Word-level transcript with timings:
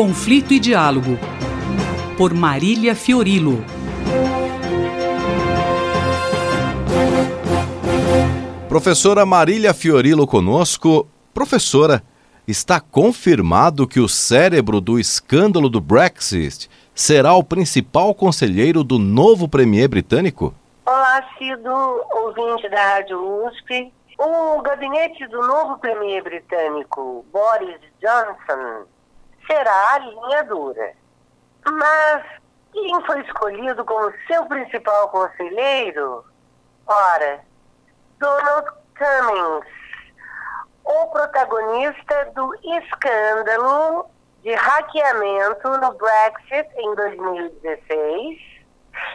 Conflito 0.00 0.54
e 0.54 0.60
Diálogo, 0.60 1.18
por 2.16 2.32
Marília 2.32 2.94
Fiorilo. 2.94 3.64
Professora 8.68 9.26
Marília 9.26 9.74
Fiorilo 9.74 10.24
conosco. 10.24 11.08
Professora, 11.34 12.00
está 12.46 12.78
confirmado 12.80 13.88
que 13.88 13.98
o 13.98 14.08
cérebro 14.08 14.80
do 14.80 15.00
escândalo 15.00 15.68
do 15.68 15.80
Brexit 15.80 16.70
será 16.94 17.34
o 17.34 17.42
principal 17.42 18.14
conselheiro 18.14 18.84
do 18.84 19.00
novo 19.00 19.48
premier 19.48 19.88
britânico? 19.88 20.54
Olá, 20.86 21.28
Cido, 21.36 21.72
ouvinte 21.72 22.68
da 22.68 22.94
Rádio 22.94 23.18
USP. 23.48 23.92
O 24.16 24.62
gabinete 24.62 25.26
do 25.26 25.44
novo 25.44 25.76
premier 25.78 26.22
britânico, 26.22 27.24
Boris 27.32 27.80
Johnson, 28.00 28.86
será 29.48 29.94
a 29.94 29.98
linha 29.98 30.44
dura. 30.44 30.92
Mas 31.64 32.24
quem 32.72 33.04
foi 33.04 33.20
escolhido 33.22 33.84
como 33.84 34.12
seu 34.26 34.44
principal 34.46 35.08
conselheiro? 35.08 36.24
Ora, 36.86 37.40
Donald 38.18 38.68
Cummings, 38.96 39.66
o 40.84 41.06
protagonista 41.08 42.30
do 42.34 42.54
escândalo 42.76 44.08
de 44.42 44.54
hackeamento 44.54 45.68
no 45.78 45.92
Brexit 45.94 46.68
em 46.76 46.94
2016, 46.94 48.38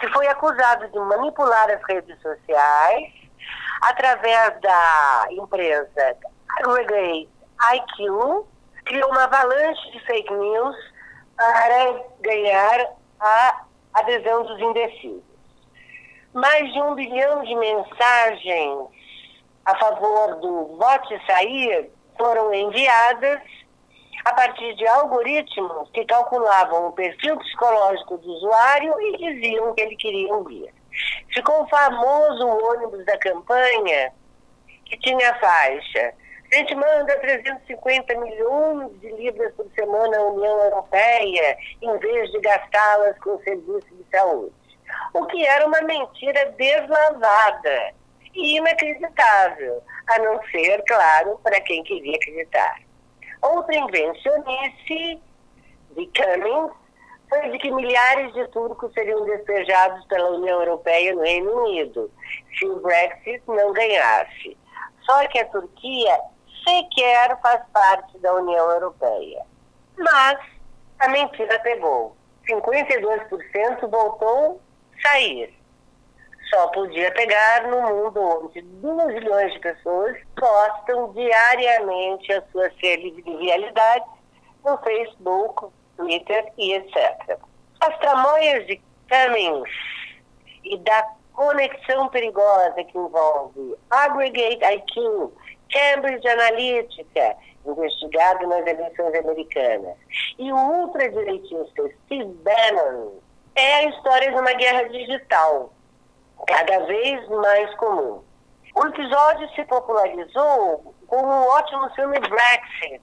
que 0.00 0.08
foi 0.08 0.26
acusado 0.26 0.88
de 0.88 0.98
manipular 0.98 1.70
as 1.70 1.80
redes 1.88 2.20
sociais 2.20 3.12
através 3.82 4.60
da 4.60 5.26
empresa 5.30 6.16
Aggregate 6.58 7.28
IQ, 7.72 8.46
criou 8.84 9.10
uma 9.10 9.24
avalanche 9.24 9.90
de 9.90 10.00
fake 10.06 10.32
news 10.32 10.76
para 11.36 12.04
ganhar 12.20 12.86
a 13.20 13.64
adesão 13.94 14.44
dos 14.44 14.60
indecisos 14.60 15.34
mais 16.34 16.70
de 16.72 16.82
um 16.82 16.94
bilhão 16.96 17.44
de 17.44 17.54
mensagens 17.54 18.88
a 19.64 19.78
favor 19.78 20.36
do 20.40 20.76
vote 20.76 21.18
sair 21.26 21.90
foram 22.18 22.52
enviadas 22.52 23.40
a 24.24 24.32
partir 24.34 24.74
de 24.74 24.86
algoritmos 24.86 25.88
que 25.92 26.04
calculavam 26.04 26.88
o 26.88 26.92
perfil 26.92 27.36
psicológico 27.38 28.18
do 28.18 28.32
usuário 28.32 29.00
e 29.00 29.16
diziam 29.16 29.74
que 29.74 29.82
ele 29.82 29.96
queria 29.96 30.34
ouvir. 30.34 30.72
Ficou 31.32 31.66
famoso 31.68 32.46
o 32.46 32.72
ônibus 32.72 33.04
da 33.04 33.18
campanha 33.18 34.12
que 34.86 34.98
tinha 34.98 35.30
a 35.30 35.38
faixa. 35.38 36.14
A 36.54 36.56
gente 36.56 36.74
manda 36.76 37.18
350 37.18 38.14
milhões 38.20 39.00
de 39.00 39.10
libras 39.10 39.52
por 39.54 39.66
semana 39.74 40.16
à 40.16 40.22
União 40.22 40.64
Europeia 40.64 41.58
em 41.82 41.98
vez 41.98 42.30
de 42.30 42.40
gastá-las 42.40 43.18
com 43.18 43.36
serviços 43.40 43.90
de 43.90 44.04
saúde 44.08 44.54
o 45.14 45.26
que 45.26 45.44
era 45.46 45.66
uma 45.66 45.80
mentira 45.82 46.46
deslavada 46.52 47.94
e 48.34 48.56
inacreditável, 48.56 49.82
a 50.08 50.18
não 50.18 50.42
ser, 50.50 50.82
claro, 50.86 51.38
para 51.42 51.60
quem 51.60 51.82
queria 51.84 52.16
acreditar. 52.16 52.80
Outra 53.40 53.76
invencionice 53.76 55.22
de 55.90 56.10
Cummings 56.16 56.72
foi 57.28 57.50
de 57.50 57.58
que 57.58 57.70
milhares 57.70 58.32
de 58.34 58.46
turcos 58.48 58.92
seriam 58.92 59.24
despejados 59.24 60.04
pela 60.06 60.30
União 60.30 60.60
Europeia 60.60 61.14
no 61.14 61.22
Reino 61.22 61.52
Unido 61.62 62.10
se 62.58 62.64
o 62.66 62.80
Brexit 62.80 63.42
não 63.46 63.72
ganhasse. 63.72 64.56
Só 65.02 65.26
que 65.28 65.38
a 65.38 65.46
Turquia 65.46 66.18
sequer 66.64 67.38
faz 67.40 67.62
parte 67.72 68.18
da 68.18 68.34
União 68.34 68.70
Europeia. 68.70 69.44
Mas 69.96 70.38
a 70.98 71.08
mentira 71.08 71.58
pegou. 71.60 72.16
52% 72.48 73.88
voltou 73.88 74.60
sair. 75.02 75.54
Só 76.50 76.68
podia 76.68 77.10
pegar 77.12 77.66
no 77.68 77.82
mundo 77.82 78.20
onde 78.20 78.60
2 78.60 79.14
milhões 79.14 79.52
de 79.54 79.60
pessoas 79.60 80.16
postam 80.36 81.12
diariamente 81.12 82.32
as 82.32 82.44
suas 82.50 82.72
realidades 82.80 84.08
no 84.64 84.78
Facebook, 84.78 85.72
Twitter 85.96 86.52
e 86.58 86.74
etc. 86.74 87.38
As 87.80 87.98
tramóias 87.98 88.66
de 88.66 88.80
Cummings 89.08 89.70
e 90.64 90.78
da 90.78 91.06
conexão 91.34 92.08
perigosa 92.08 92.84
que 92.84 92.96
envolve 92.96 93.76
Aggregate 93.90 94.64
IQ, 94.64 95.32
Cambridge 95.70 96.26
Analytica, 96.28 97.36
investigado 97.66 98.46
nas 98.46 98.66
eleições 98.66 99.14
americanas, 99.14 99.96
e 100.38 100.52
o 100.52 100.56
ultradireitista 100.56 101.90
Steve 102.04 102.32
Bannon, 102.42 103.12
é 103.54 103.74
a 103.74 103.84
história 103.84 104.30
de 104.30 104.38
uma 104.38 104.52
guerra 104.54 104.88
digital, 104.88 105.72
cada 106.46 106.80
vez 106.86 107.28
mais 107.28 107.74
comum. 107.76 108.22
O 108.74 108.86
episódio 108.86 109.48
se 109.50 109.64
popularizou 109.64 110.94
com 111.06 111.16
o 111.16 111.48
ótimo 111.48 111.88
filme 111.94 112.18
Brexit, 112.18 113.00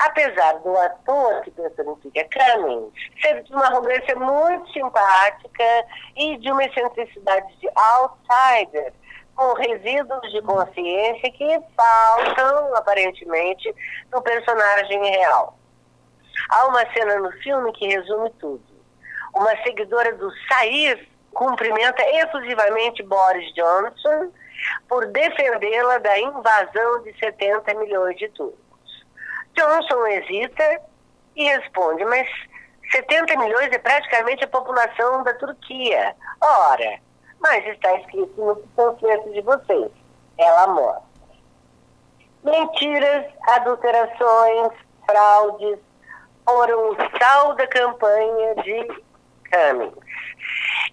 apesar 0.00 0.58
do 0.60 0.76
ator 0.76 1.40
que 1.42 1.50
personifica 1.50 2.26
Cummings 2.32 2.92
ser 3.20 3.42
de 3.42 3.52
uma 3.52 3.66
arrogância 3.66 4.16
muito 4.16 4.72
simpática 4.72 5.86
e 6.16 6.36
de 6.38 6.50
uma 6.50 6.64
excentricidade 6.64 7.56
de 7.58 7.68
outsider, 7.74 8.92
com 9.34 9.54
resíduos 9.54 10.32
de 10.32 10.42
consciência 10.42 11.32
que 11.32 11.60
faltam, 11.76 12.76
aparentemente, 12.76 13.74
no 14.12 14.20
personagem 14.20 15.02
real. 15.10 15.56
Há 16.50 16.66
uma 16.66 16.84
cena 16.92 17.16
no 17.18 17.32
filme 17.42 17.72
que 17.72 17.86
resume 17.86 18.30
tudo 18.38 18.70
uma 19.34 19.56
seguidora 19.62 20.14
do 20.16 20.30
Sair 20.48 21.08
cumprimenta 21.32 22.02
efusivamente 22.02 23.02
Boris 23.02 23.52
Johnson 23.54 24.32
por 24.88 25.06
defendê-la 25.06 25.98
da 25.98 26.18
invasão 26.18 27.02
de 27.02 27.16
70 27.18 27.74
milhões 27.74 28.16
de 28.18 28.28
turcos. 28.30 28.59
Johnson 29.54 30.06
hesita 30.06 30.80
e 31.36 31.44
responde, 31.44 32.04
mas 32.04 32.28
70 32.92 33.36
milhões 33.38 33.72
é 33.72 33.78
praticamente 33.78 34.44
a 34.44 34.48
população 34.48 35.22
da 35.22 35.34
Turquia. 35.34 36.14
Ora, 36.40 36.98
mas 37.40 37.66
está 37.66 37.94
escrito 38.00 38.34
no 38.36 38.56
panfleto 38.76 39.30
de 39.32 39.40
vocês. 39.42 39.90
Ela 40.38 40.66
mostra. 40.68 41.10
Mentiras, 42.42 43.26
adulterações, 43.48 44.72
fraudes 45.06 45.78
foram 46.44 46.90
o 46.90 46.96
sal 47.18 47.54
da 47.54 47.66
campanha 47.66 48.54
de 48.56 48.86
Cummings. 49.50 49.94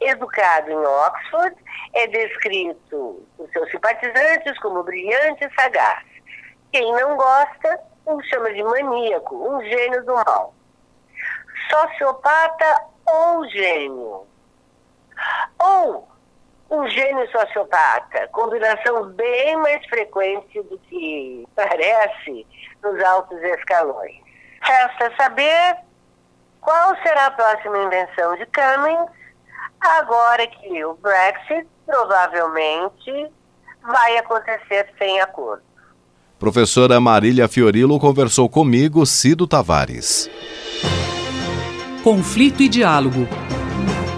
Educado 0.00 0.70
em 0.70 0.76
Oxford, 0.76 1.56
é 1.94 2.06
descrito 2.06 3.26
por 3.36 3.48
seus 3.50 3.70
simpatizantes 3.70 4.58
como 4.60 4.82
brilhante 4.82 5.44
e 5.44 5.54
sagaz. 5.54 6.04
Quem 6.72 6.90
não 6.92 7.16
gosta, 7.16 7.80
o 8.06 8.22
chama 8.22 8.52
de 8.52 8.62
maníaco, 8.62 9.36
um 9.36 9.60
gênio 9.62 10.04
do 10.04 10.14
mal. 10.14 10.54
Sociopata 11.70 12.84
ou 13.06 13.48
gênio. 13.48 14.26
Ou 15.58 16.08
um 16.70 16.88
gênio 16.88 17.30
sociopata, 17.30 18.28
combinação 18.28 19.04
bem 19.10 19.56
mais 19.56 19.84
frequente 19.86 20.62
do 20.62 20.78
que 20.78 21.46
parece 21.54 22.46
nos 22.82 23.02
altos 23.04 23.38
escalões. 23.42 24.16
Resta 24.62 25.14
saber 25.16 25.76
qual 26.60 26.96
será 27.02 27.26
a 27.26 27.30
próxima 27.32 27.76
invenção 27.78 28.36
de 28.36 28.46
Cummings 28.46 29.10
agora 29.80 30.46
que 30.46 30.84
o 30.84 30.94
Brexit 30.94 31.68
provavelmente 31.84 33.30
vai 33.82 34.16
acontecer 34.16 34.88
sem 34.96 35.20
acordo? 35.20 35.71
Professora 36.42 36.98
Marília 36.98 37.46
Fiorilo 37.46 38.00
conversou 38.00 38.48
comigo, 38.48 39.06
Cido 39.06 39.46
Tavares. 39.46 40.28
Conflito 42.02 42.64
e 42.64 42.68
Diálogo, 42.68 43.28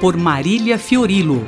por 0.00 0.16
Marília 0.16 0.78
Fiorilo. 0.78 1.46